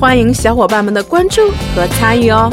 [0.00, 2.50] 欢迎小伙伴们的关注和参与哦。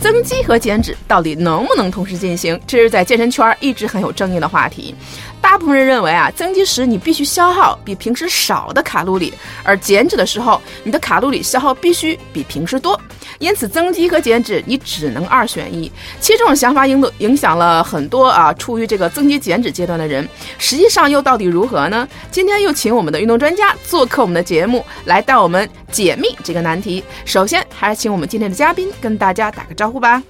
[0.00, 2.60] 增肌和减脂到底能不能同时进行？
[2.66, 4.92] 这是在健身圈一直很有争议的话题。
[5.40, 9.32] 大部分人认为啊，增肌时你必须消耗比平时少的卡路里，
[9.64, 12.98] 而减脂的时候，你的卡路里消耗必须比平时多。
[13.38, 15.90] 因此，增肌和减脂你只能二选一。
[16.20, 20.28] 其实这种想法影影响了很多啊，处于这个增肌减脂阶段的人。
[20.58, 22.06] 实际上又到底如何呢？
[22.30, 27.02] 今天又请我们的运动专家做客我们的节目，来带我们解密这个难题。
[27.24, 30.22] 首先，还是请我们今天的嘉宾跟大家打个招呼吧。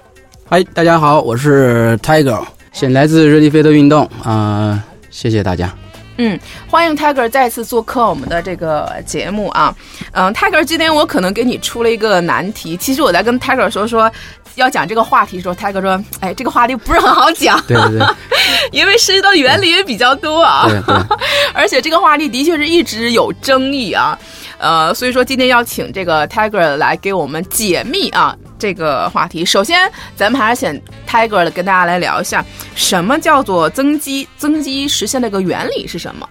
[0.47, 4.81] 嗨，大家好，我是 Tiger，现来自热力飞的运动啊。
[5.11, 5.71] 谢谢大家。
[6.17, 9.73] 嗯，欢迎 Tiger 再次做客我们的这个节目啊。
[10.11, 12.75] 嗯，Tiger，今天我可能给你出了一个难题。
[12.77, 14.11] 其实我在跟 Tiger 说说
[14.55, 18.07] 要讲这个话题的时候，Tiger 说：“哎，这个话题不是很好讲。”对对对，
[18.71, 20.67] 因为涉及到原理也比较多啊。
[20.67, 21.17] 对对。
[21.55, 24.17] 而且这个话题的确是一直有争议啊。
[24.59, 28.35] 呃，所以说今天要请这个 Tiger 来给我们解密啊。
[28.61, 32.45] 这个话题，首先咱们还是先 Tiger 的跟大家来聊一下，
[32.75, 34.27] 什么叫做增肌？
[34.37, 36.29] 增肌实现的一个原理是什么？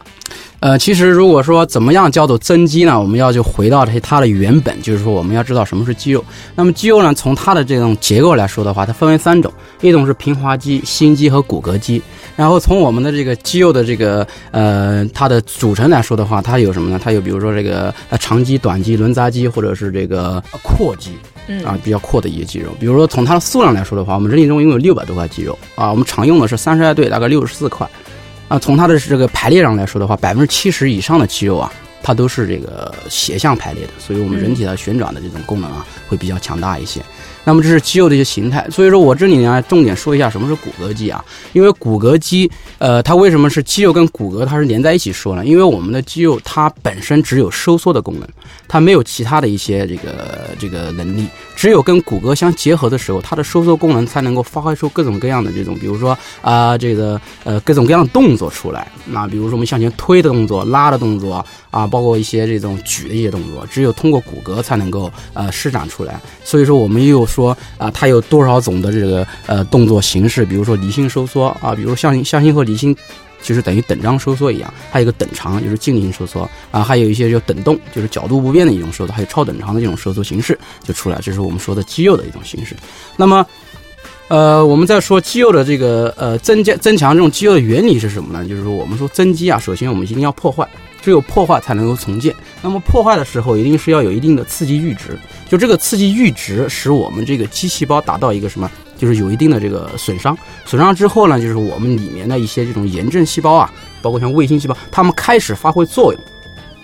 [0.61, 3.01] 呃，其实如果说怎么样叫做增肌呢？
[3.01, 6.25] 我们要就回到它它的原本，就是说我们要知道什么是肌肉。
[6.55, 12.01] 那么肌肉呢，从它的这种结构来说的话，它分为三种，一种是平滑肌、心肌和骨骼肌。
[12.37, 17.01] 然后从我们的这个肌肉的这个呃它的组成来说的话，它有什么呢？
[17.03, 21.19] 它有比如说这个呃长肌、短肌、轮匝肌，或者是这个阔肌。
[21.65, 27.89] 啊，比较阔的一些肌肉，比如说从它的数量来说的话，我们人体中拥有六百多块肌肉啊，我们常用的是三十二对，大概六十四块。
[28.49, 31.73] 啊，从它的这个排列上来说的话，百分之七十以上的肌肉啊，
[32.03, 37.01] 它都是这个斜向排列的，所以我们人体的旋转的这种功能啊，会比较强大一些。
[37.45, 45.45] 那么这是肌肉的一些形态，所以说我这里呢重点说一下什么是骨骼肌啊，因为骨骼肌，呃，它为什么是肌肉跟骨骼它是连在一起说呢？
[45.45, 48.29] 因为我们的肌肉它本身只有收缩的功能，
[48.69, 67.27] 它没有其他的一些这个这个能力，只有跟骨骼相结合的时候，它的收缩功能才能够发挥出各种各样的这种，比如说啊这个呃各种各样的动作出来，那比如说我们向前推的动作、拉的动作啊，包括一些这种举的一些动作，只有通过骨骼才能够呃施展出来，所以说我们又。
[67.31, 70.45] 说啊，它有多少种的这个呃动作形式？
[70.45, 72.95] 比如说离心收缩啊，比如向向心和离心，
[73.41, 74.75] 就是等于等张收缩一样。
[74.91, 81.19] 还有一个等长，就是静力收缩啊，还有一些就等动，就是角度不变的一种收缩，还有超等长的这种收缩形式就出来。
[81.23, 82.77] 这是我们说的肌肉的一种形式。
[83.17, 83.47] 那么，
[84.29, 88.47] 呃，我们在说肌肉的这个呃增加增强这种肌肉的原理是什么呢？
[88.49, 90.69] 就是说我们说增肌啊，首先我们一定要破坏。
[91.03, 92.35] 只有破坏才能够重建。
[92.63, 95.19] 那么破坏的时候，一定是要有一定的刺激阈值。
[95.49, 98.71] 就这个刺激阈值，使我们这个肌细胞达到一个什么？
[98.97, 100.37] 就是有一定的这个损伤。
[100.67, 103.73] 损伤之后呢，就是我们里面的一些这种炎症细胞啊，
[104.03, 106.23] 包括像卫星细胞，它们开始发挥作用，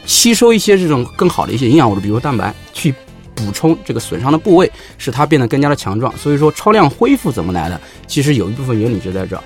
[0.07, 2.95] 吸收一些这种更好的一些营养物质，比如蛋白，去
[3.35, 6.11] 补充这个损伤的部位，使它变得更加的强壮。
[6.17, 7.79] 所以说，超量恢复怎么来的？
[8.07, 9.43] 其实有一部分原理就在这儿。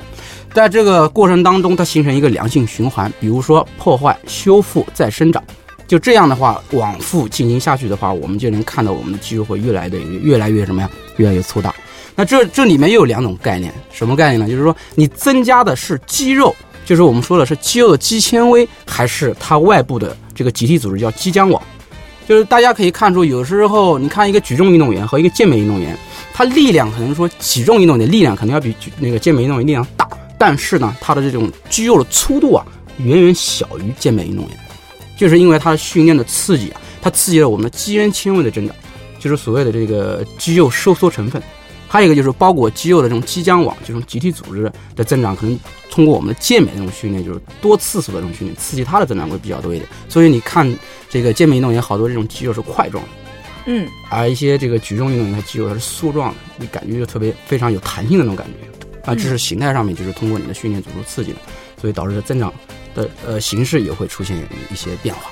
[0.53, 3.12] 在这个过程当中，它形成一个良性循环。
[3.21, 5.43] 比如说破坏、修复、再生长，
[5.87, 10.91] 就这样的话往复进行下去的话，我们就能看到我们的肌肉会越来的越来越什么呀？
[11.16, 11.75] 越来越粗大。
[12.16, 14.49] 那这这里面又有两种概念，什么概念呢？
[14.49, 21.62] 就是说你增加的是肌肉，就是我们说的是肌肉的肌纤维，还是它外部的这个集体组织叫肌浆网？
[22.28, 25.97] 就是大家可以看出，有时候你看一个举重运动员和一个健美运动员，
[26.33, 29.86] 他力量可能说举重运动员力量可能要比举那个健美运动员力量。
[30.41, 32.65] 但是呢，它的这种肌肉的粗度啊，
[32.97, 34.59] 远远小于健美运动员，
[35.19, 38.75] 就是因为它的训练的刺激啊，它刺激了我们的肌原纤维的增长，
[39.19, 41.42] 就是所谓的这个肌肉收缩成分。
[41.87, 45.59] 还有一个就是包裹肌肉的这种肌浆网，这种集体组织的增长，可能
[45.91, 49.86] 通过我们的健美这种训练，就是多次数的这种训练，刺激它的增长会比较多一点。
[50.09, 50.75] 所以你看
[51.10, 53.10] 这个健美运动员好多这种肌肉是块状的，
[53.66, 58.70] 嗯，而一些这个举重运动员他肌肉它是梭状的，你感觉就特别非常有弹性的那种感觉。
[59.10, 61.39] 啊，这是形态上面，就是通过你的训练做出刺激的，
[61.80, 62.53] 所以导致的增长
[62.95, 64.36] 的呃形式也会出现
[64.71, 65.22] 一些变化。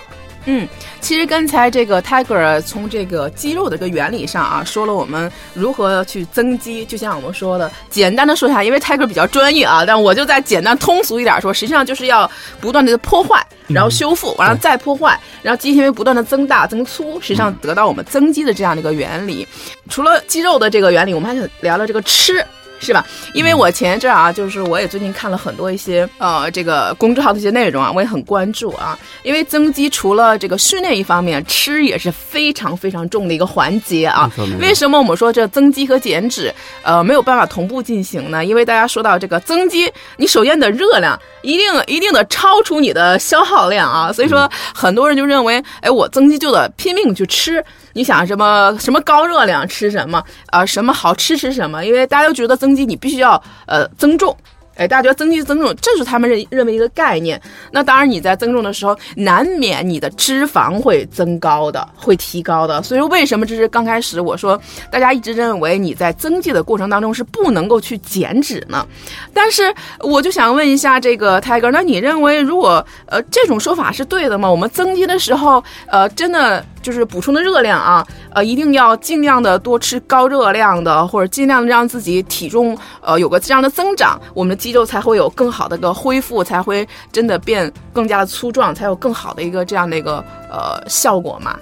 [0.50, 0.66] 嗯，
[1.00, 6.86] 其实刚才这个 Tiger 从这个肌肉的一个原理上啊，说了我们如何去增肌。
[6.86, 12.30] 就像我们说的，简单的说一下，因为 Tiger 比较专业啊，但我就再简单通俗一点说，实际上就是要
[12.60, 19.46] 不断的破坏，然后修复，完了再破坏，然后肌纤维不断的增大增粗，实际上得到我们增肌的这样的一个原理。
[19.90, 22.42] 除了肌肉的这个原理，我们还想聊聊这个吃。
[22.80, 23.04] 是吧？
[23.34, 28.98] 因为我前一阵啊，就是我也最近看了很多一些呃这个公众号的一些内容啊，我也很关注啊。
[29.22, 34.30] 因为增肌除了这个训练一方面，吃也是非常非常重的一个环节啊。
[34.60, 36.52] 为什么我们说这增肌和减脂
[36.82, 38.44] 呃没有办法同步进行呢？
[38.44, 47.64] 因为大家说到这个增肌，你首先的热量一定一定的超出你的消耗量啊，所以说很多人就认为，哎，我增肌就得拼命去吃。
[47.98, 50.22] 你想什么什么高热量吃什么
[50.52, 50.64] 啊？
[50.64, 51.84] 什么好吃吃什么？
[51.84, 54.36] 因为大家都觉得增肌你必须要呃增重。
[54.78, 57.40] 哎，大家觉得增肌增重，这是他们认认为一个概念。
[57.72, 62.80] 那当然，你在增重的时候，难免你的脂肪会增高的，会提高的。
[62.84, 64.58] 所以说，为什么这是刚开始我说
[64.88, 68.86] 大家一直认为你在增肌的过程当中是不能够去减脂呢？
[69.34, 74.48] 但是我就想问一下这个泰哥，那你认为如果呃这种说法是对的吗？
[74.48, 84.67] 我们增肌的时候，呃，真的就是补充的热量啊，呃，一定要尽量的多吃高热量的，或者尽量让自己体重呃有个这样的增长，我们的。
[84.68, 91.58] 肌肉才会有更好的一个恢复，才会真的变更加的粗壮，才有更好的一个这样的一个呃效果嘛。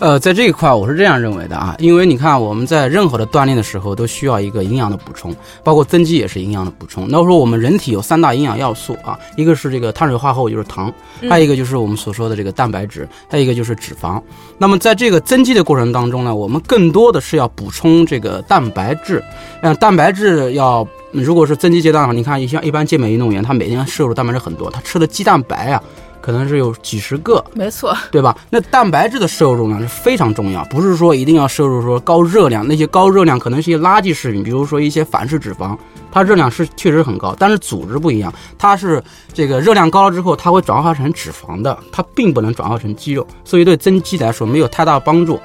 [0.00, 5.34] 呃，在这一块我是这样认为的啊，因为你看我们在任何的锻炼的时候都需要一个营养的补充，
[5.64, 7.08] 包括增肌也是营养的补充。
[7.08, 10.92] 那说我们人体有三大营养要素啊，一个是这个碳水化合物，就是糖，
[11.28, 14.22] 还有一个就是我们所说的这个蛋白质，还有一个就是脂肪。
[14.56, 19.20] 那么在这个增肌的过程当中呢，我们更多的是要补充这个蛋白质，
[19.60, 25.82] 让蛋白质要，如果是增肌阶段的话，你看像一般健美运动员，他每天摄入蛋白质很多，他吃的鸡蛋白啊。
[26.20, 28.36] 可能是有几十个，没错，对吧？
[28.50, 35.78] 那蛋白质的摄入量是非常重要，不是说一定要摄入说高热量，那些高热量可能是一些垃圾食品，比如说一些反式脂肪，
[36.10, 39.02] 它热量是确实很高，但是组织不一样，它是
[39.32, 45.40] 这个热量高了之后，它会转化成脂肪的，它并不能转化成肌肉，所以对增肌来说没有太大帮助。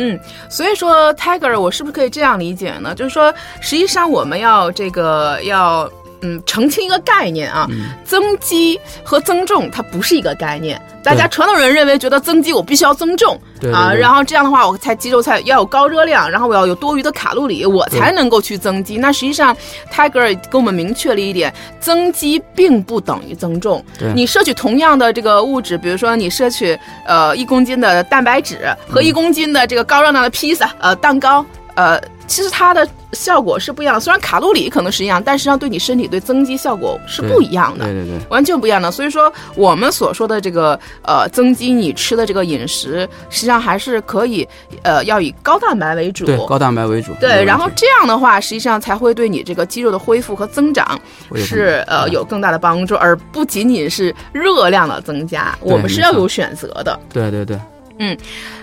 [0.00, 0.18] 嗯，
[0.48, 2.94] 所以说 Tiger，我是不是可以这样理解呢？
[2.94, 5.90] 就是说，实际上我们要这个要。
[6.20, 7.68] 嗯，澄清一个概念啊，
[8.04, 10.80] 增肌和增重它不是一个概念。
[11.04, 13.40] 大家传统人认为觉得增肌我必须要增重
[13.72, 18.98] 啊，然后这样的话我才肌肉才要有高热量，然后我要有多余的卡路里，我才能够去增肌。
[18.98, 19.56] 那实际上
[19.90, 23.82] 泰戈尔给我们明确了一点，增肌并不等于增重。
[24.14, 31.44] 你摄取同样的这个物质，比如说你摄取呃一公斤的蛋白质和一公斤的这个高热量的披萨呃蛋糕
[31.78, 32.00] 呃。
[32.28, 38.90] 其实它的效果是不一样的，虽然卡路里可能是一样，但实际上对你身体对增肌效果是不一样的，对对对，完全不一样的。
[38.90, 44.46] 所以说我们所说的这个呃增肌，你吃的这个饮食实际上还是可以
[44.82, 51.00] 呃要以高蛋白为主，对高蛋白为主，对，然后这样的话实际上才会对你这个肌肉的恢复和增长
[51.34, 57.58] 是呃有更大的帮助，而不仅仅是热量的增加，我们是要有选择的，对对对。
[57.98, 58.16] 嗯，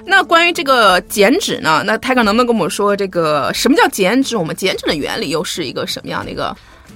[0.05, 1.83] 那关于这个减脂呢？
[1.85, 4.37] 那泰哥能不能跟我们说，这个什么叫减脂？
[4.37, 6.55] 我们减脂的原理又是一个什么样的一个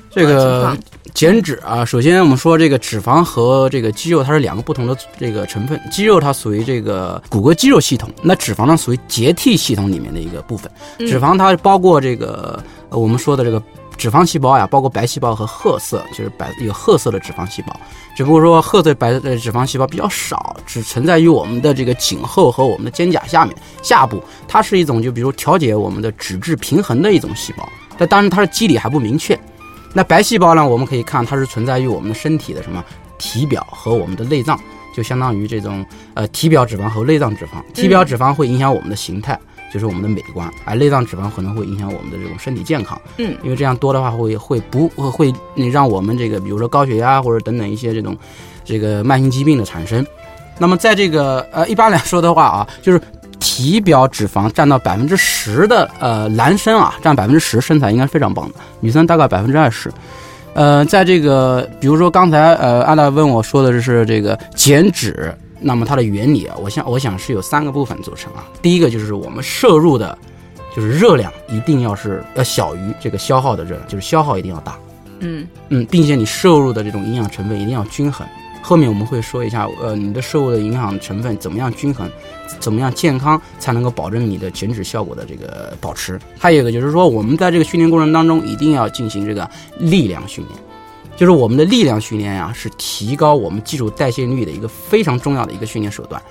[0.10, 0.76] 这个
[1.14, 1.84] 减脂啊？
[1.84, 10.72] 首先我们说这个脂肪和这个肌肉它是两个不同的这个成分，肌肉它属于这个骨骼肌肉系统，那脂肪呢属于结缔系统里面的一个部分。
[11.00, 13.62] 脂肪它包括这个我们说的这个。
[14.00, 17.80] 脂肪细胞呀，包括白细胞和褐色，就是白有褐色的脂肪细胞。
[18.16, 24.24] 只不过说褐色白的脂肪细胞比较少，只存在于我们的这个颈后和我们的肩胛下面下部。
[24.48, 27.68] 它是一种就比如调节我们的脂质平衡的一种细胞。
[27.98, 29.38] 但当然它的机理还不明确。
[29.94, 32.82] 那白细胞呢，我们可以看它是存在于我们的身体的什么
[33.18, 34.58] 体表和我们的内脏，
[34.96, 37.62] 就相当于这种呃体表脂肪和内脏脂肪。
[37.74, 39.38] 体表脂肪会影响我们的形态。
[39.72, 43.00] 就是我们的美观，而内脏脂肪可能会影响我们的这种身体健康。
[43.18, 45.34] 嗯，因为这样多的话会会不会
[45.72, 48.18] 让我们这个比如说高血压或者等等一些这种
[48.66, 50.06] 这个慢性疾病的产生。
[50.58, 53.02] 那么在这个呃一般来说的话啊，就是
[53.40, 59.92] 体表脂肪占到百分之十的呃男生啊占百分之十身材应该是非常棒的，女生大概百分之二十。
[60.54, 65.34] 呃，在这个比如说刚才呃安娜问我说的是这个减脂。
[65.60, 68.48] 那么它的原理啊，我想我想是有三个部分组成啊。
[68.62, 70.18] 第一个就是我们摄入的，
[70.76, 74.78] 就是热量一定要是要小于这个消耗的热量，就是消耗一定要大。
[75.20, 78.26] 嗯嗯，并且你摄入的这种营养成分一定要均衡。
[78.62, 82.10] 后面我们会说一下，呃，你的摄入的营养成分怎么样均衡，
[82.60, 86.20] 怎么样健康才能够保证你的减脂效果的这个保持。
[86.38, 90.60] 还有一个就是说，我们在这个训练过程当中一定要进行这个力量训练。
[91.20, 96.22] 就是我们的力量训练呀，是提高我们基础代谢率的一个非常重要的一个训练手段。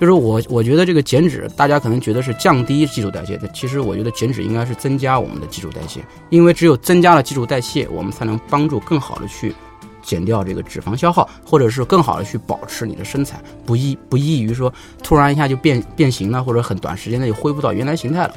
[0.00, 6.00] 就是我我觉得这个减脂，大家可能觉得是降低基础代谢但，其实我觉得减脂应该是增加我们的基础代谢，
[6.30, 9.54] 因为只有增加了基础代谢，我们才能帮助更好的去
[10.00, 18.34] 减掉这个脂肪消耗，或者是更好的去保持你的身材，不易不易于说突然一下就变变形了，或者很短时间内就恢复到原来形态了。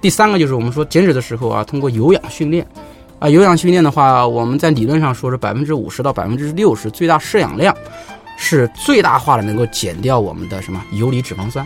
[0.00, 2.64] 第三个就是我们说减脂的时候啊，通过有氧训练，
[3.22, 7.74] 啊有氧训练的话，我们在理论上说是百分之五十到百分之六十最大摄氧量。
[8.44, 11.64] 是最大化的能够减掉我们的什么游离脂肪酸，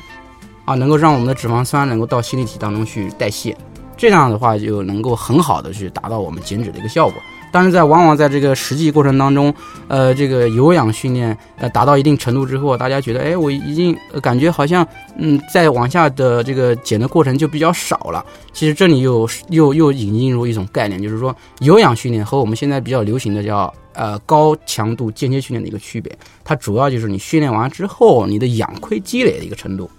[0.67, 3.57] 啊，能够让我们的脂肪酸能够到线粒体当中去代谢，
[3.97, 7.15] 这样的话就能够很好的去达到我们减脂的一个效果。
[7.57, 9.55] 但是在往往在这个实际过程当中，
[9.89, 14.87] 呃，这个有氧训练呃达到一定程度之后，大家觉得，哎，我已经感觉好像，
[15.17, 18.23] 嗯，再往下的这个减的过程就比较少了。
[18.53, 23.73] 其实这里又又又引进入一种概念，就是说有氧训练和我们现在比较流行的叫。
[23.99, 29.91] 呃，高强度间歇训练的一个区别，它主要就是你训练完之后，你的氧亏积累的一个程度，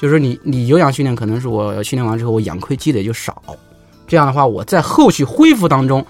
[0.00, 3.42] 就是你你有氧训练可能是我训练完之后，我氧亏积累就少，
[4.06, 6.06] 这样的话，我在后续恢复当中，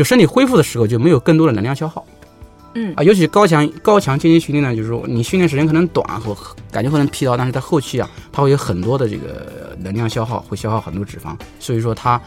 [0.00, 2.02] 就身体恢复的时候就没有更多的能量消耗。
[2.72, 6.34] 嗯啊，尤其高强高强间歇训练呢，就是说你训练时间可能短，或
[6.72, 12.18] 感觉可能疲劳，但是在后期啊，它会有很多的这个能量消耗，会消耗很多脂肪，所以说它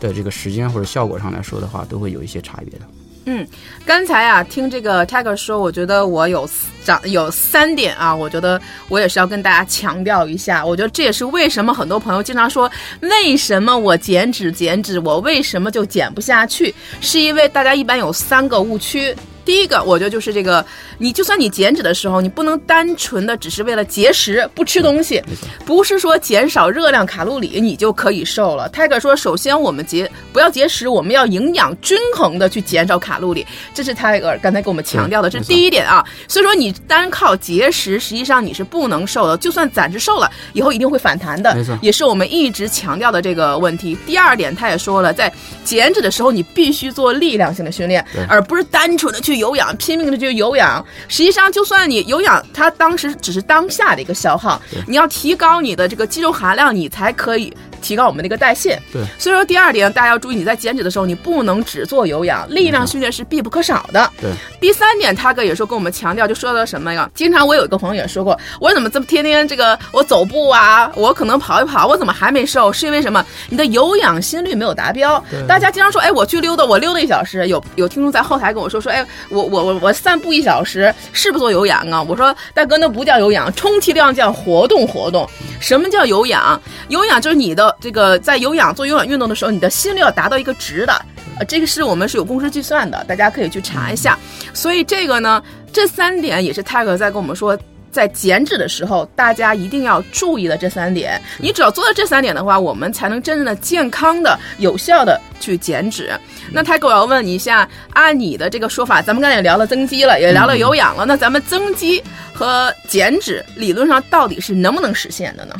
[0.00, 2.86] 的这个时间或者效果上来说的话，都会有一些差别的。
[3.26, 3.46] 嗯，
[3.84, 6.48] 刚才啊，听这个 Tiger 说，我觉得我有
[6.84, 10.64] 长有三点啊，我觉得我也是要跟大家强调一下。
[10.64, 16.74] 我觉得这也是为什么很多朋友经常说，为什么我减脂减脂，我为什么就减不下去？
[17.00, 19.14] 是因为大家一般有三个误区。
[19.44, 20.64] 第一个，我觉得就是这个，
[20.98, 25.22] 你就算你减脂的时候，你不能单纯的只是为了节食不吃东西，
[25.64, 28.68] 不是说减少热量卡路里你就可以瘦了。
[28.68, 33.44] 泰哥说，首先我们节不要节食，我们要营养均衡的去减少卡路里，
[33.74, 36.04] 这是泰哥刚才给我们强调的，这是第一点啊。
[36.28, 43.96] 所以说你单靠节食，实际上你是不能瘦的，就算暂时瘦了，以后一定会反弹的，也是我们一直强调的这个问题。
[44.06, 45.32] 第二点，他也说了，在
[45.64, 49.39] 减脂的时候，你必须做力量性的训练，而不是单纯的去。
[49.40, 50.84] 去有氧，拼命的去有氧。
[51.08, 54.60] 实际上，就算你有氧，它当时只是当下的一个消耗。
[54.86, 57.52] 你要提高你的这个肌肉含量，你才可以。
[57.80, 64.10] 提高我们的一个代谢，对，所以说第二点大家要注意，你在减脂的时候，你不能只做有氧，力量训练是必不可少的。
[64.20, 67.10] 对，第三点，他哥也说跟我们强调，就说到什么呀？
[67.14, 72.72] 经常我有一个朋友也说过，我怎么这么天天这个我走步啊，我可能跑一跑，我怎么还没瘦？
[72.72, 73.24] 是因为什么？
[73.48, 75.22] 你的有氧心率没有达标。
[75.48, 82.02] 大家经常说，哎，我去溜达，我溜达一小时，有有听众在后台跟我说说，哎，我我我我散步一小时，是不是做有氧啊？
[82.02, 85.28] 我说大哥，那不叫有氧，充其量叫活动活动。
[85.60, 86.60] 什么叫有氧？
[86.88, 90.92] 有氧就是你的这个在有氧做有氧运动的时候，你的心率要达到一个值的，
[91.38, 94.18] 呃，这个是我们是有公式计算的，大家可以去查一下。
[94.52, 97.58] 所以这个呢，这三点也是泰哥在跟我们说，
[97.90, 101.20] 在减脂的时候，大家一定要注意的这三点。
[101.38, 106.12] 你只要做到这三点的话，我们才能真正的健康的、有效的去减脂。
[106.52, 115.54] 那泰哥，我要问你一下，按你的这个说法，咱们刚才也聊了增肌了，也聊了有氧了，那咱们增肌和减脂理论上到底是能不能实现的呢？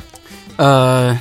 [0.57, 1.21] 呃，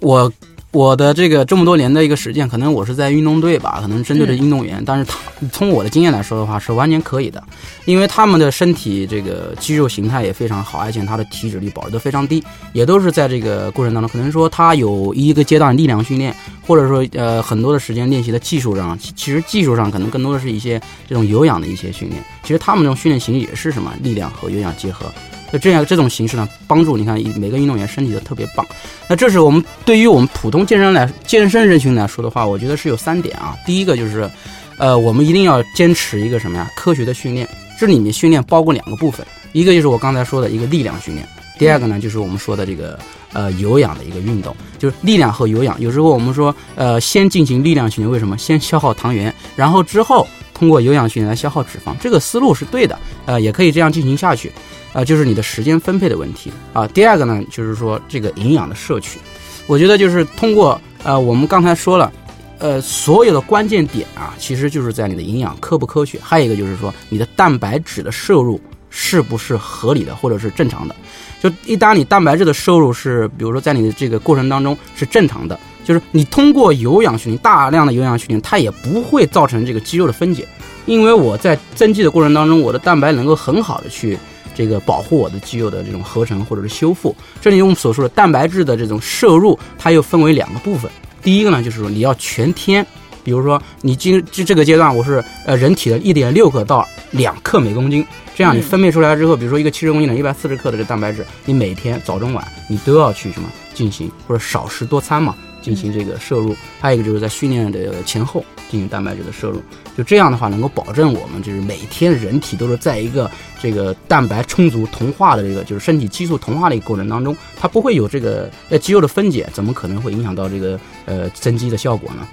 [0.00, 0.32] 我
[0.72, 5.16] 我的这个这么多年的一个实践，可能我是在运动队吧，可能针对的运动员，但是他
[5.50, 7.42] 从我的经验来说的话，是完全可以的，
[7.86, 12.42] 因为他们的身体这个肌肉形态也非常好，而且他的体脂率保持的非常低，
[12.72, 16.32] 也都是在这个过程当中，可能说他有一个阶段力量训练，
[16.64, 23.92] 或者说呃很多的时间练习的技术上，其实技术上可能更多的是一些这种有氧的一些训练，其实他们这种训练形式也是什么？
[24.02, 25.12] 力量和有氧结合。
[25.52, 28.64] 就这样这种形式呢，帮助你看每个运动员身体都特别棒。
[29.08, 33.56] 那这是我们对于我们普通健身来健身人群来说的话，我觉得是有三点啊。
[33.66, 34.30] 第一个就是，
[34.78, 36.70] 呃，我们一定要坚持一个什么呀？
[36.76, 37.48] 科学的训练。
[37.78, 41.26] 这里面训练包括两个部分，一个就是我刚才说的一个力量训练，
[41.58, 42.98] 第二个呢就是我们说的这个
[43.32, 45.80] 呃有氧的一个运动，就是力量和有氧。
[45.80, 48.36] 有时候我们说呃先进行力量训练，为什么？
[48.36, 52.98] 先消耗糖原，然后之后通过有氧训练来消耗脂肪，这个思路是对的。
[53.24, 54.52] 呃，也可以这样进行下去。
[54.92, 56.86] 啊，就是你的时间分配的问题啊。
[56.88, 59.18] 第二个呢，就是说这个营养的摄取，
[59.66, 62.12] 我觉得就是通过呃，我们刚才说了，
[62.58, 66.18] 呃，所有的关键点啊，其实就是在你的营养科不科学。
[66.22, 70.94] 还有一个就是说你的蛋白质的摄入是不是合理的或者是正常的。
[71.40, 80.46] 就一旦你蛋白质的摄入是，比如说在你的这个过程当中是正常的，就是你通过有氧训练，大量的有氧训练，它也不会造成这个肌肉的分解，
[80.84, 84.18] 因为我在增肌的过程当中，我的蛋白能够很好的去。
[84.60, 90.90] 这个保护我的肌肉的这种合成或者是修复，这里我们所说的蛋白质的这种摄入，它又分为两个部分。
[91.22, 92.86] 第一个呢，就是说你要全天
[93.22, 106.54] 比如说你今这这个阶段，我是呃人体的一点六克到两克每公斤，这样你嗯分泌出来之后，比如说一个七十公斤的一百四十克的这蛋白质，你每天早中晚你都要去什么进行，或者少食多餐嘛，进行这个摄入。
[106.80, 109.60] 还有一个就是在训练的前后进行蛋白质的摄入，
[109.96, 122.26] 就这样的话能够保证我们就是每天人体都是在一个这个蛋白充足同化的这个就是身体激素同化的一个过程当中，它不会有这个呃肌肉的分解，怎么可能会影响到这个呃增肌的效果呢？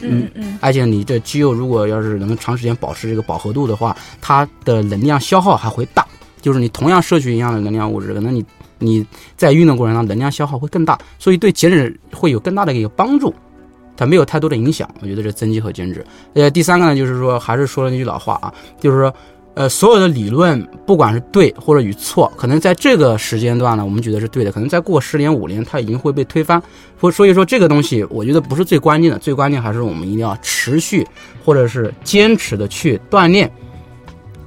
[0.00, 6.06] 嗯嗯而且你这肌肉如果要是能长时间保持这个饱和度的话，它的能量消耗还会大。
[6.40, 8.44] 就是你同样摄取一样的能量物质，可能你
[8.78, 9.04] 你
[9.36, 13.34] 在运动过程当中能量消耗会更大，所以对减脂会有更大的一个帮助。
[13.96, 16.06] 它没有太多的影响，我觉得这增肌和减脂。
[16.34, 19.12] 呃，第三个呢，就是说还是说了那句老话啊，就是说。
[19.58, 26.62] 呃，所有的理论，不管是对或者与错，可能在这个时间段呢，我们觉得是对的，可能再过十年五年，它已经会被推翻。
[27.00, 31.04] 所所以说，这个东西我觉得不是最关键的，最关键还是我们一定要持续
[31.44, 33.52] 或者是坚持的去锻炼，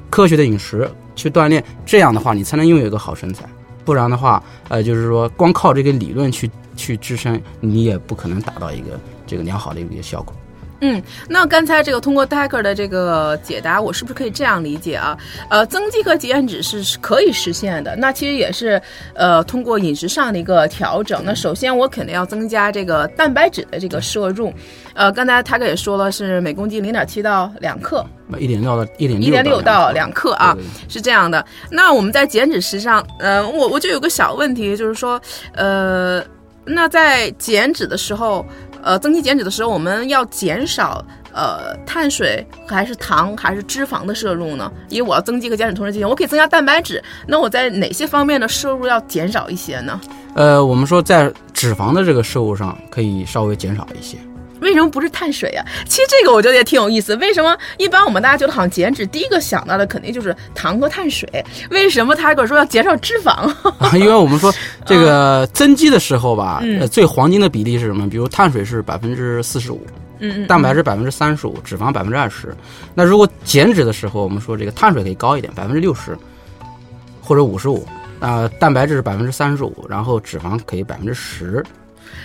[0.10, 3.44] 科学的饮食去锻炼，这样的话你才能拥有一个好身材。
[3.84, 10.34] 不然的话，呃，就是说光靠这个理论去去支撑，你也不可能达到一个这个良好的一个效果。
[10.82, 15.18] 嗯，那刚才这个通过 Tiger 的这个解答，我是不是可以这样理解啊？
[15.50, 18.82] 呃，增肌和减脂是是可以实现的，那其实也是
[19.14, 21.22] 呃通过饮食上的一个调整。
[21.24, 24.52] 那首先我肯定要增加这个蛋白质的这个摄入，
[24.96, 28.04] 呃，刚才 Tiger 也说了是每公斤零点七到两克，
[28.40, 31.46] 一点六到一点一点六到两克啊，对对是这样的。
[31.70, 35.22] 那我们在减脂时上，呃，我我就有个小问题，就是说，
[35.54, 36.24] 呃，
[36.66, 38.44] 那在减脂的时候，
[38.84, 44.72] 呃，增肌减脂的时候，我们要减少呃碳水还是糖还是脂肪的摄入呢？
[44.90, 50.00] 因为我要增肌和减脂同时进行，我可以增加蛋白质，那我在哪些方面的摄入要减少一些呢？
[50.34, 54.18] 呃，我们说在脂肪的这个摄入上可以稍微减少一些。
[54.62, 55.66] 为什么不是碳水啊？
[55.88, 57.16] 其实这个我觉得也挺有意思。
[57.18, 61.28] 为什么一般我们大家觉得好像减脂，第一个想到的肯定就是糖和碳水？
[61.70, 63.32] 为什么他跟我说要减少脂肪？
[63.80, 64.54] 啊， 因为我们说
[64.86, 68.10] 这个增肌的时候吧，嗯呃，最黄金的比例是什么？
[68.10, 69.86] 比如碳水是百分之四十五，
[70.20, 72.56] 嗯嗯，蛋白质百分之三十五，脂肪百分之二十。
[72.94, 76.18] 那如果减脂的时候，我们说这个碳水可以高一点，百分之六十
[77.22, 77.86] 或者五十五。
[78.20, 81.66] 啊，蛋白质是百分之三十五，然后脂肪可以百分之十。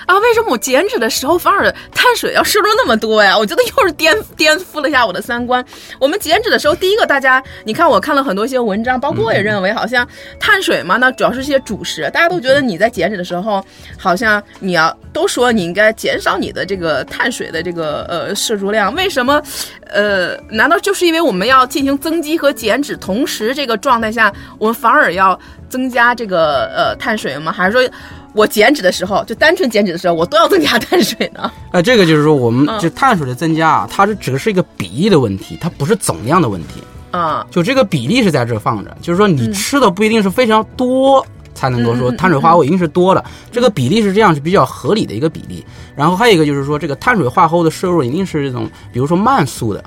[0.07, 3.37] 啊，为什么我减脂的时候反而碳水要摄入那么多呀？
[3.37, 5.64] 我觉得又是颠颠覆了一下我的三观。
[5.99, 10.07] 我们减脂的时候，第一个大家，你看我看了很多一些文章，包括我也认为，好像
[10.38, 13.64] 碳水嘛，那主要是一些主食，大家都觉得你在减脂的时候，
[13.99, 19.42] 好像你要都说你应该减少你的这个碳水的这个呃摄入量，为什么？
[19.88, 27.51] 呃，难道就是因为我们要进行增肌和减脂同时这个状态下，我们反而要增加这个呃碳水吗？
[27.51, 27.90] 还是说？
[28.37, 31.51] 我减脂的时候，就单纯减脂的时候，我都要增加碳水呢。
[31.72, 36.83] 呃，这个就是说，我们嗯就碳水的增加啊，它是指的是一个比例的问题，它不是总量的问题。
[37.11, 41.27] 啊、就这个比例是在这儿放着，就是说嗯你吃的不一定是非常多。
[41.55, 45.64] 才能够说碳水化合物一定是多的，这个比例是这样是比较合理的一个比例。
[45.96, 49.83] 然后还有一个就是说，这个碳水化合物的摄入一定是这种，比如说慢速的，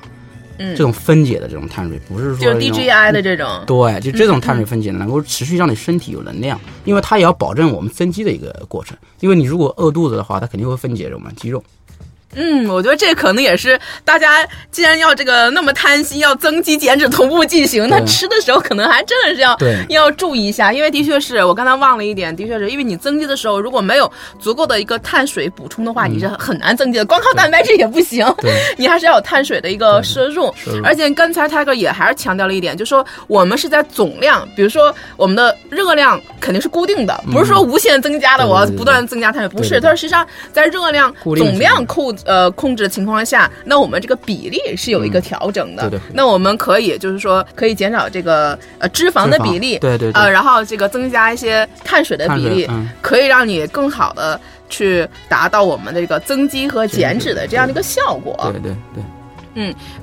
[0.60, 3.64] 嗯这种分解的这种碳水，不是说就是 DGI 的这种。
[3.66, 8.96] 对，就这种碳水分解，能够持续让你身体有能量，因为它也要保证我们增肌的一个过程。
[9.22, 11.64] 因为你如果饿肚子的话，它肯定会分解我们肌肉。
[12.36, 19.58] 嗯，我觉得这可能也是大家既然要这个那么贪心，要增肌减脂同步进行，那吃的时候可能还真的是要
[19.90, 28.26] 要注意一下，因为的确是我刚才忘了一点，的确是因为你增肌的时候如果没有足够的一个碳水补充的话，你是很难增肌的，光靠蛋白质也不行，
[28.78, 30.54] 你还是要有碳水的一个摄入。
[30.84, 45.84] 而且刚才 Tiger 也还是强调了一点，就说我们是在总量，比如说我们的热量肯定是固定的，不是说无限增加的，我要不断增加碳水，不是，它实际上在热量总量是控呃控制的情况下，那我们这个比例是有一个调整的。
[45.84, 58.38] 嗯对对那我们可以就是说可以减少这个呃脂肪的比例，对对对呃，然后这个增加一些碳水的比例，嗯可以让你更好的去达到我们的这个增肌和减脂的这样的一个效果。
[58.52, 59.04] 对对对。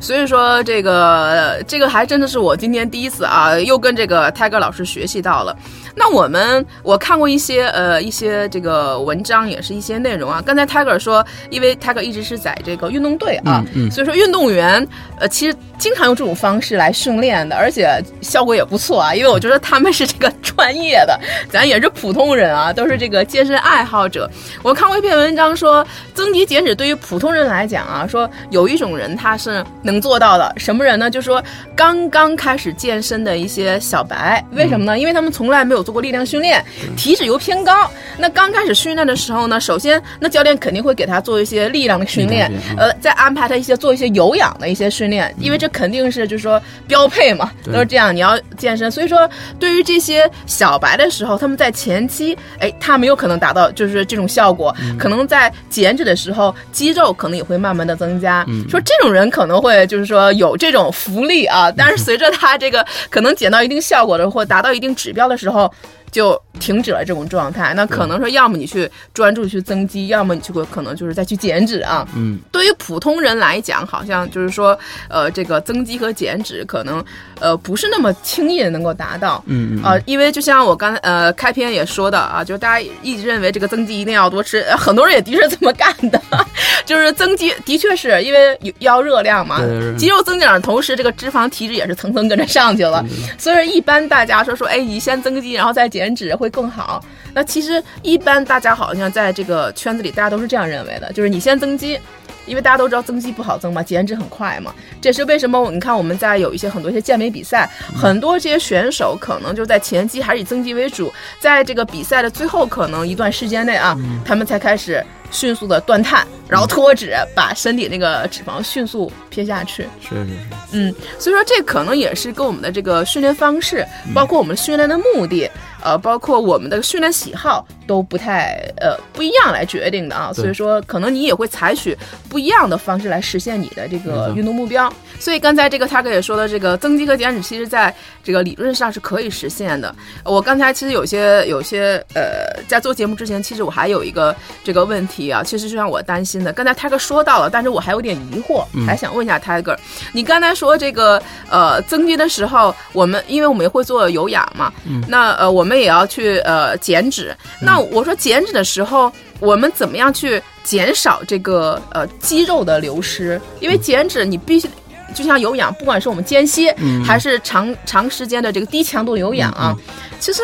[0.00, 0.92] 所以说这个
[1.26, 5.56] 呃这个还真的是我今天第一次啊，又跟这个 Tiger 老师学习到了。
[5.98, 10.42] 那我们我看过一些呃一些这个文章，也是一些内容啊。
[10.44, 14.86] 刚才 Tiger 说，因为 Tiger 一直是在这个运动队啊，嗯嗯所以说运动员
[15.18, 19.14] 呃其实经常用这种方式来训练的，而且效果也不错啊。
[19.14, 21.18] 因为我觉得他们是这个专业的，
[21.50, 24.30] 咱也是普通人啊，都是这个健身爱好者。
[24.62, 29.45] 我看过一篇文章说，增肌减脂对于普通人来讲啊，说有一种人他是
[29.82, 30.52] 能做到的。
[30.56, 31.10] 什么人呢？
[31.10, 31.42] 就说
[31.74, 34.98] 刚刚开始健身的一些小白，为什么呢？
[34.98, 36.64] 因为他们从来没有做过力量训练，
[36.96, 37.90] 体脂又偏高。
[38.18, 48.14] 那刚开始训练的时候呢，首先那教练肯定会给他做一些力量的训练，呃，再安排他一些做一些有氧的一些训练，因为这肯定是就是说标配嘛，都是这样。
[48.14, 49.28] 你要健身，所以说
[49.58, 58.44] 对于这些小白的时候，他们在前期，哎，他们有可能达到就是这种效果，可能在减脂的时候，肌肉可能也会慢慢的增加。
[58.70, 65.72] 说这种人可能会就是说有这种福利啊，但是随着他这个可能减到一定效果的或达到一定指标的时候。
[66.12, 72.06] 就停止了这种状态，那可能说，要么你去专注去增肌，要么你去可能就是再去减脂啊。
[72.16, 74.76] 嗯，对于普通人来讲，好像就是说，
[75.08, 77.04] 呃，这个增肌和减脂可能
[77.38, 79.44] 呃不是那么轻易的能够达到。
[79.46, 79.84] 嗯嗯。
[79.84, 86.18] 啊，因为就像我刚才呃开篇也说的啊，就大家一直认为这个增肌一定要多吃，很多人也的确这么干的，
[86.86, 89.60] 就是增肌的确是因为要热量嘛，
[89.98, 93.04] 肌肉增长的同时，这个脂肪体脂也是层层跟着上去了。
[93.36, 96.06] 所以说，一般大家说说，哎，你先增肌，然后再减。
[96.06, 97.04] 减脂会更好。
[97.34, 101.98] 那其实一般大家好像在这个圈子里，大家都是这样认为的，就是你先增肌，
[102.46, 104.74] 因为大家都知道增肌不好增嘛，减脂很快嘛。
[105.00, 105.70] 这是为什么？
[105.70, 119.86] 你看我们在有一些很多一些健美比赛，很多这些选手可能就在前期还是以增肌为主，在这个比赛的最后可能一段时间内啊，他们才开始迅速的断碳，然后脱脂，把身体那个脂肪迅速撇下去。
[120.00, 120.34] 是是是。
[120.72, 125.50] 嗯，所以说这可能也是跟我们的这个训练方式，包括我们训练的目的。
[125.86, 131.96] 呃，包括我们的训练喜好都不太呃不一样来决定的啊，所以说可能你也会采取
[132.28, 134.92] 不一样的方式来实现你的这个运动目标。
[135.20, 139.94] 所以刚才这个 Tiger 也说了，这个增肌和减脂其实在这个理论上是可以实现的。
[140.24, 146.52] 我刚才其实有些有些呃，在做节目之前，其实我还有一个这个问题啊，其实是让我担心的。
[146.52, 149.78] 刚才 Tiger 说到了，但是我还有点疑惑，还想问一下泰哥，
[150.12, 154.72] 你刚才说这个呃增肌的时候，我们因为我们也会做有氧嘛，
[155.06, 155.76] 那呃我们。
[155.76, 163.38] 也要去呃减脂，那我说减脂的时候，我们怎么样去减少这个呃肌肉的流失？
[163.60, 164.66] 因为减脂你必须
[165.14, 169.76] 就像有氧，不管是我们间歇还是长长时间的这个低强度有氧啊，
[170.20, 170.40] 其实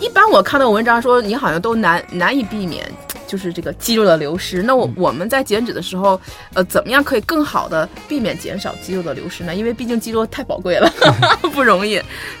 [0.00, 2.84] 一般我看到文章说你好像都难难以避免。
[3.30, 4.60] 就是这个肌肉的流失。
[4.60, 6.20] 那我我们在减脂的时候，
[6.52, 9.54] 呃，怎么样可以更好的避免减少肌肉的流失呢？
[9.54, 10.92] 因为毕竟肌肉太宝贵了，
[11.54, 11.96] 不容易。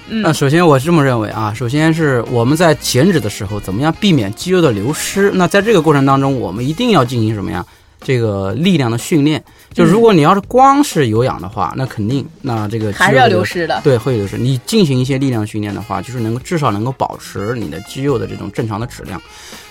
[0.08, 5.30] 嗯，那首先我是这么认为啊，首先是我们在减脂的时候，怎么样避免肌肉的流失？
[5.32, 7.64] 那在这个过程当中，我们一定要进行什么呀？
[8.00, 9.42] 这个力量的训练。
[9.72, 13.80] 就如果你要是光是有氧的话，那肯定那这个还是要流失的。
[13.84, 14.36] 对，会流失。
[14.36, 19.20] 你进行一些力量训练的话，就是能够至少能够保持你的肌肉的这种正常的质量。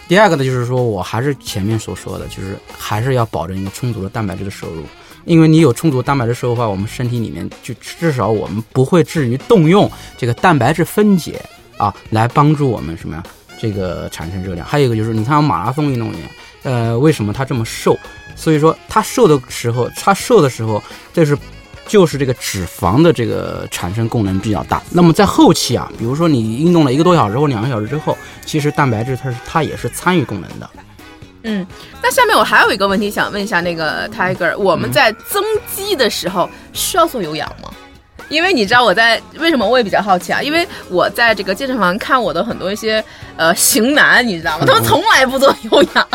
[0.07, 4.83] 第二个呢，就是说我还是前面所说的，就是还是要保证一个充足的蛋白质的摄入，
[5.25, 11.41] 因为你有充足蛋白质摄入的话，我们身体里面就至少我们不会至于动用这个蛋白质分解
[11.77, 13.23] 啊，来帮助我们什么呀？
[13.59, 14.65] 这个产生热量。
[14.65, 16.19] 还有一个就是，你看马拉松运动员，
[16.63, 17.97] 呃，为什么他这么瘦？
[18.35, 20.81] 所以说他瘦的时候，他瘦的时候，
[21.13, 21.37] 这是。
[21.87, 24.79] 就是这个脂肪的这个产生功能比较大。
[24.91, 30.69] 那么在后期啊，比如说你运动了一个多小时或两个小时之后，其实蛋白质它是它也是参与功能的。
[31.41, 31.65] 嗯，
[31.99, 35.43] 那下面我还有一个问题想问一下那个 Tiger，我们在增
[35.75, 37.71] 肌的时候需要做有氧吗？
[38.29, 40.41] 因为你知道我在为什么我也比较好奇啊？
[40.41, 43.03] 因为我在这个健身房看我的很多一些
[43.35, 44.65] 呃型男，你知道吗？
[44.65, 46.07] 他们从来不做有氧，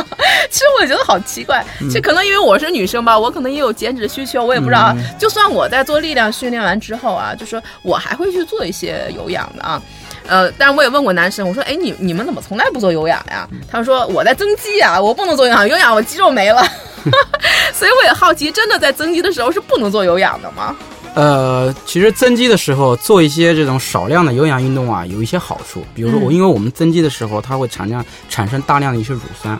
[0.50, 1.64] 其实我觉得好奇怪。
[1.80, 4.94] 其实可能因为我是女生吧，我可能也有减脂需求，我也不知道。
[5.18, 9.82] 就算我在做力量训练完之后啊，就说我还会去做一些有氧的啊。
[10.26, 13.46] 呃，但是我也问过男生，我说，哎，你你们怎么从来不做有氧呀？
[13.70, 16.66] 他们说我在增肌啊，我不能做有氧，有氧我肌肉没了。
[17.74, 20.74] 所以我也好奇，真的在增肌的时候是不能做有氧的吗？
[21.14, 25.84] 呃，其实增肌的时候做一些这种少量的有氧运动啊，有一些好处。
[25.94, 29.58] 比如说我，因为我们增肌的时候，它会产量产生大量的一些乳酸，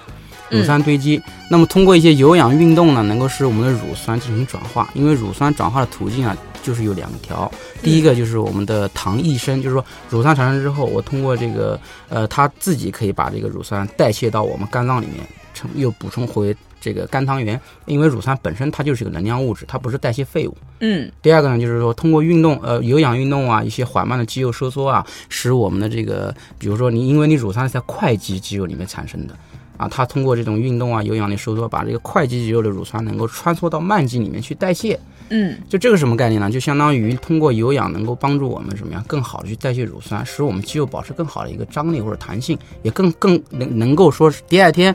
[0.50, 1.22] 乳酸堆积。
[1.48, 4.90] 那么通过一些有氧运动呢，能够使我们的乳酸进行转化。
[4.94, 7.48] 因为乳酸转化的途径啊，就是有两条。
[7.84, 16.56] 第一个就是我们的糖异生，就是说乳酸产生之后，我通过这个呃，它自己可以把这个乳酸代谢到我们肝脏里面，成又补充回。
[16.84, 20.54] 这个肝糖原，因为乳酸本身它就是一个能量物质，它不是代谢废物。
[20.80, 21.10] 嗯。
[21.22, 29.34] 第二个呢，就是说通过运动，呃，有氧运动啊，一些缓慢的肌肉收缩啊，使我们的这个，比如说你，因为你乳酸是在快肌肌肉里面产生的，
[29.78, 35.00] 啊，它通过这种运动啊，有氧的收缩，把这个快肌肌肉的乳酸能够穿梭到慢肌里面去代谢。
[35.30, 35.56] 嗯。
[35.68, 36.50] 就这个什么概念呢？
[36.50, 44.94] 就相当于通过有氧能够帮助我们什么样，更好的去代谢乳酸，使我们肌肉保持更好的一个张力或者弹性，也更更能能够说是第二天。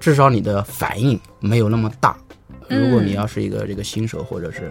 [0.00, 2.16] 至少你的反应没有那么大，
[2.68, 2.80] 嗯。
[2.82, 4.70] 如果你要是一个这个新手或者是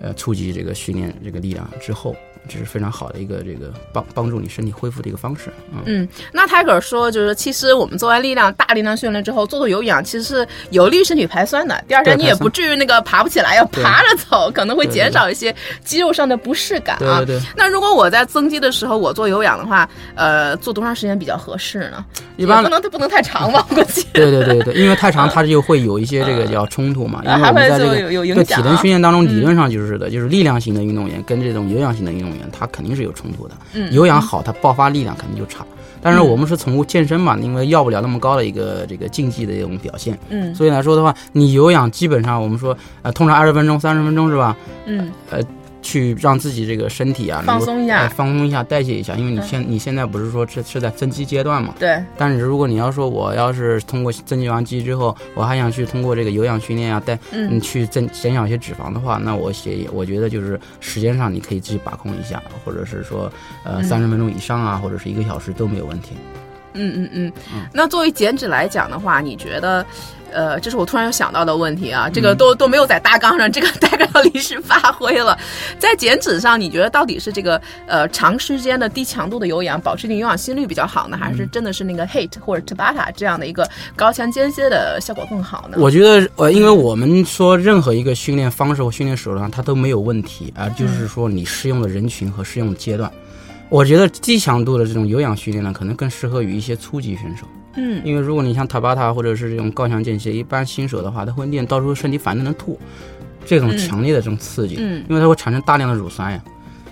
[0.00, 2.14] 呃初级这个训练这个力量之后，
[2.48, 5.82] 这是非常好的一个这个帮帮助你身体恢复的一个方式嗯。
[5.86, 11.82] 嗯，那 Tiger 说，就是其实我们做完力量大力量训练之后，做做有氧，其实是有利于身体排酸的。
[11.88, 15.54] 第二天你也不至于那个爬不起来，要爬着走，可能会减少一些
[15.84, 17.18] 肌肉上的不适感啊。
[17.18, 22.04] 对对对，那如果我在增肌的时候，我做有氧的话，呃，做多长时间比较合适呢？
[22.36, 24.04] 一般不能不能太长吧，我估计。
[24.12, 33.54] 对对对对，因为太长它就会有一些这个 叫冲突嘛，因为还会我们在这个就有体能训练当中，理论上就是的，就是力量型的运动员跟这种有氧型的运动员，它肯定是有冲突的。
[33.74, 35.64] 嗯有氧好，它爆发力量肯定就差。
[36.02, 44.54] 但是我们是从健身嘛，因为要不了那么高的一个这个竞技的一种表现，嗯所以来说的话，你有氧基本上我们说呃，通常二十分钟、三十分钟是吧？
[44.84, 45.10] 嗯
[45.84, 47.98] 去让自己这个身体啊放松一下。
[47.98, 49.46] 哎放松一下，代谢一下，因为你对。
[49.46, 51.74] 现你现在不是说是是在增肌阶段嘛？
[51.78, 57.58] 对，但是如果你要说我要是通过增肌完肌之后，我还想去通过这个有氧训练啊，带嗯。
[57.58, 63.30] 嗯去增减少一些脂肪的话，那我写我觉得就是时间上你可以自己把控一下，或者是说
[63.62, 63.84] 呃嗯。
[63.84, 66.10] 三十分钟以上啊，或者是一个小时都没有问题。
[66.72, 67.32] 嗯嗯。
[67.52, 69.84] 嗯，那作为减脂来讲的话，你觉得，
[70.34, 75.38] 呃，这是我突然想到的问题啊，这个都、都没有在大纲上，这个 大纲要临时发挥了。
[75.78, 85.78] 在减脂上，你觉得到底是这个呃长时间的低强度的有氧，保持一定有氧心率比较好呢，还是真的是那个 HIIT 或者 Tabata 这样的一个高强间歇的效果更好呢？
[85.80, 93.10] 我觉得呃，因为我们说任何一个训练方式或训练手段，它都没有问题，而就是说你适用的人群和适用的阶段。
[93.70, 97.46] 我觉得低强度的这种有氧训练呢，可能更适合于一些初级选手。
[97.76, 102.78] 嗯因为如果你像塔巴塔或者是这种高强间歇，一般新手的话，他会练到时候身体反正能吐，
[103.44, 106.42] 这种嗯强烈的这种刺激，嗯因为它会产生大量的乳酸呀。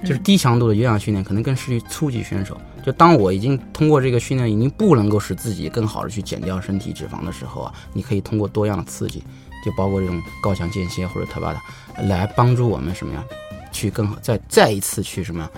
[0.04, 2.60] 就是低强度的有氧训练可能更适于初级选手。
[2.84, 9.22] 就当我已经通过这个训练已经不能够使自己更好的去减掉身体脂肪的时候啊，你可以通过多样的刺激，
[9.64, 11.62] 就包括这种高强间歇或者塔巴塔，
[12.02, 13.22] 来帮助我们什么呀，
[13.70, 15.50] 去更好再再一次去什么呀，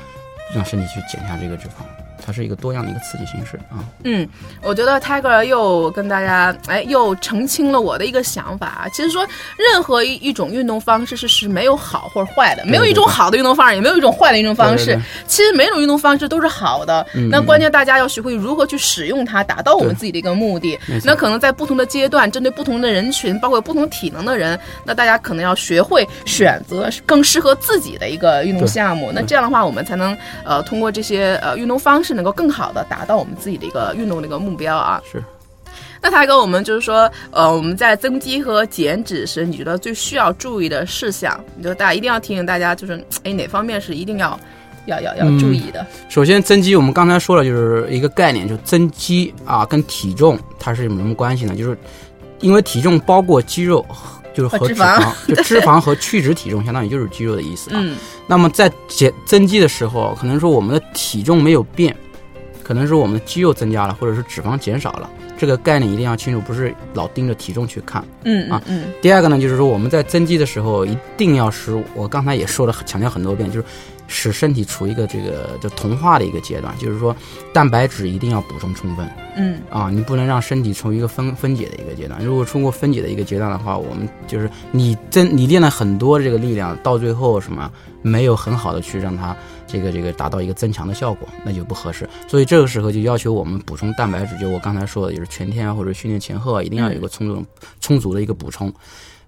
[0.54, 2.03] 让身体去减下这个脂肪。
[2.24, 3.84] 它是一个多样的一个刺激形式啊。
[4.04, 4.26] 嗯，
[4.62, 8.88] 我觉得 Tiger 又跟大家哎又澄清了我的一个想法啊。
[8.92, 9.26] 其实说
[9.58, 14.86] 任何一一种运动方式是是没有好或者坏的，没有一种好的运动方式，也没有一种坏的运动方式。
[14.86, 29.10] 对对对其实每种运动方式都是好的，嗯那关键大家要学会如何去使用它，达到我们自己的一个目的那可能在不同的阶段，针对不同的人群，包括有不同体能的人，那大家可能要学会选择更适合自己的一个运动项目。
[29.12, 35.02] 那这样的话，我们才能呃通过这些呃运动方式，能够更好的达到我们自己的一个运动的一个目标啊。
[35.10, 35.22] 是。
[36.00, 41.42] 那他跟我们就是说，呃，我们在增肌和减脂时，你觉得最需要注意的事项？
[41.56, 44.38] 你觉得大家一定要提醒大家，就是哎哪方面是一定要
[44.84, 45.86] 要要要注意的？
[46.10, 51.56] 首先，增肌我们刚才说了，就是一个概念，就增肌啊，跟体重它是有什么关系呢？
[51.56, 51.76] 就是
[52.40, 53.82] 因为体重包括肌肉，
[54.34, 57.78] 就是和和脂肪脂肪， 就脂肪和去脂体重，相当于就是肌肉的意思啊。
[57.80, 57.96] 嗯
[58.26, 61.96] 那么在减增肌的时候，可能说我们的体重没有变，
[62.64, 65.08] 可能是我们的肌肉增加了，或者是脂肪减少了。
[65.36, 68.02] 这个概念一定要清楚，不是老盯着体重去看。
[68.24, 73.66] 嗯啊嗯嗯第二个呢，就是说我们在增肌的时候，一定要使我刚才也说了，强调很多遍，就是
[74.06, 77.14] 使身体处于一个这个就同化的一个阶段，就是说
[77.52, 82.24] 蛋白质一定要补充充分嗯啊，你不能让身体处于一个分分解的一个阶段。
[82.24, 87.70] 如果通过分解的一个阶段的话，我们就是你增你练了很多这个力量，到最后什么
[88.02, 92.08] 没有很好的去让它这个这个达到一个增强的效果，那就不合适。
[92.26, 97.46] 所以这个时候就要求我们补充蛋白质，就我刚才说的，就是全天啊或者训练前后啊，一定要有个充足
[97.80, 98.74] 充足的一个补充。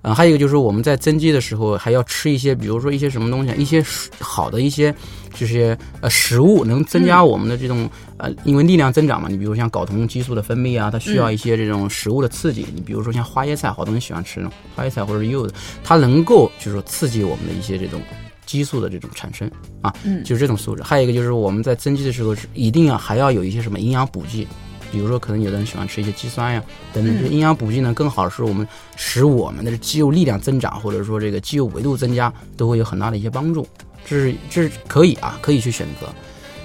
[0.07, 4.95] 呃，还有一个就是我们在增肌的时候还要吃一些，比如说一些什么东西啊，一些食好的一些
[5.35, 9.29] 这些呃食物，能增加我们的这种、呃，因为力量增长嘛。
[9.29, 12.65] 你比如像睾酮激素的分泌啊，它需要一些这种食物的刺激。
[12.73, 18.01] 你比如说像花椰菜，好多人喜欢吃那种花椰菜或者是柚子，它能够就是说刺激我们的一些这种
[18.47, 19.51] 激素的这种产生
[19.83, 20.85] 啊，嗯就是这种素质。
[20.85, 24.47] 还有一个就是我们在增肌的时候是一定要还要有一些什么营养补剂。
[24.91, 33.67] 比如说，可能有的人喜欢吃一些肌酸呀，等等，这些营养补剂呢，更好是我们使我们的肌肉力量增长，或者说这个肌肉维度增加，都会有很大的一些帮助。
[34.05, 36.07] 这是这是可以啊，可以去选择。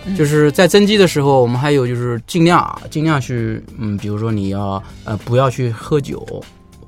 [0.06, 6.44] 嗯就是在增肌的时候，我们还有就是尽量啊，尽量去嗯，比如说你要呃不要去喝酒，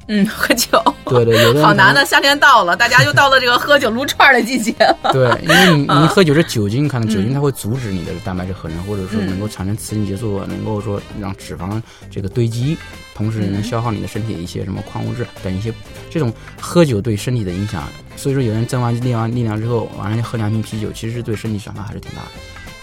[0.08, 0.82] 嗯，喝酒。
[1.06, 5.12] 对对，有的好难的，夏天到了，大家又到了这个喝酒撸串儿的季节了。
[5.12, 12.78] 对，因为你啊 你喝酒是酒精，可能酒嗯精它会阻止你的蛋白质合成，或者说能够产生雌性激素，能够说让脂肪这个堆积，
[13.16, 15.74] 同时能嗯消耗你的身体一些什么矿物质等一些
[16.10, 17.84] 这种喝酒对身体的影响。
[18.16, 22.28] 所以说，有人增完练完力量之后，晚上就喝两瓶啤酒，其实对身体伤害还是挺大的。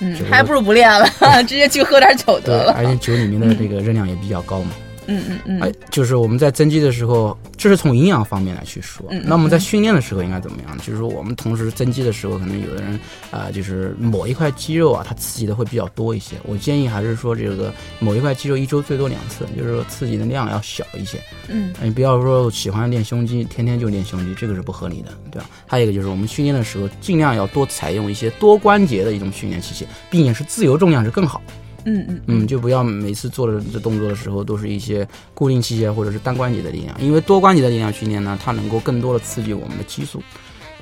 [0.03, 1.07] 嗯还不如不练了，
[1.47, 2.75] 直接去喝点酒得对，了。
[2.77, 4.71] 而且酒里面的这个热量也比较高嘛。
[4.73, 9.05] 嗯嗯嗯嗯，哎，就是我们在增肌的时候，这是从营养方面来去说。
[9.11, 10.79] 嗯嗯那我们在训练的时候应该怎么样？
[10.79, 12.99] 就是说我们同时增肌的时候，可能有的人
[13.31, 16.37] 啊、就是某一块肌肉啊，它刺激的会比较多一些。
[16.45, 21.19] 我建议还是说这个某一块肌肉一周最多两次，就是说刺激的量要小一些。
[21.49, 25.49] 嗯你不要说喜欢练胸肌，天天就练胸肌，这个是不合理的，对吧？
[25.67, 31.43] 还有一个就是我们训练的时候，尽量要多采用一些多关节的一种训练器械，并且是自由重量是更好。
[31.85, 40.23] 嗯嗯嗯，就不要每次做的这动作的时候都是一些固定器械或者是单关节的力量，因为多关节的力量训练呢，它能够更多的刺激我们的激素，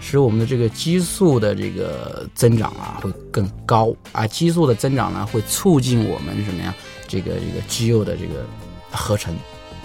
[0.00, 6.74] 使我们的这个激素的这个增长啊会更高啊，激素的增长呢会促进我们什么呀？
[7.06, 8.44] 这个这个肌肉的这个
[8.90, 9.34] 合成，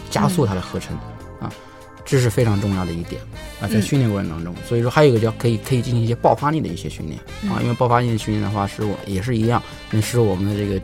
[0.10, 0.93] 加速它的合成、
[1.39, 1.49] 啊，
[2.04, 3.21] 这是非常重要的一点
[3.62, 3.82] 啊，在嗯。
[3.82, 7.17] 训练过程当中，所以说还有一个叫可以可以进行一些爆发力的一些训练
[7.49, 10.82] 啊，因为爆发力的训练的话，是我也是一样，能使我们的这个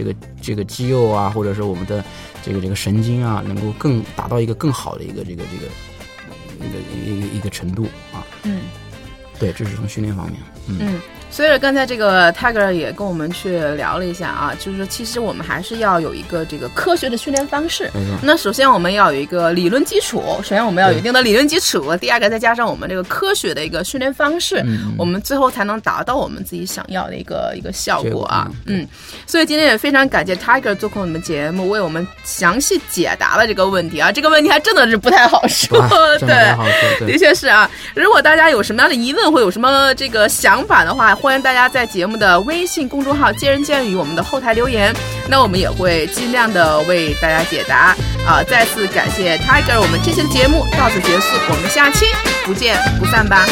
[0.00, 2.02] 这个这个肌肉啊，或者是我们的
[2.42, 5.66] 这个这个神经啊，能够更达到一个更好的一个这个这个
[6.66, 8.24] 一个一个一个程度啊。
[8.44, 8.62] 嗯
[9.38, 10.36] 对，这是从训练方面，
[10.68, 11.00] 嗯，嗯。
[11.30, 17.90] 所以刚才这个 Tiger 也跟我们去聊了一下啊，就是说其实我们还是要有一个这个科学的训练方式。
[18.22, 28.50] 那首先我们要有一个理论基础，首先我们要有一定的理论基础，第二个再加上我们这个科学的一个训练方式，嗯我们最后才能达到我们自己想要的一个一个效果果啊。
[28.66, 28.88] 嗯嗯，
[29.26, 34.10] 所以今天也非常感谢 Tiger 做客我们节目，为我们详细解答了这个问题啊。
[34.10, 35.80] 这个问题还真的是不太好说，
[36.20, 37.70] 对的确是啊。
[37.94, 44.94] 如果大家有什么样的疑问或有什么这个想法的话，欢迎大家在节目的微信公众号“见人见语”我们的后台留言，
[45.28, 47.94] 那我们也会尽量的为大家解答。
[48.26, 52.06] 啊，再次感谢 Tiger，我们这期的节目到此结束，我们下期
[52.44, 53.46] 不见不散吧。